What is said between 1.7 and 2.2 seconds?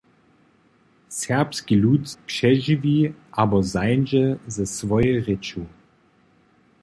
lud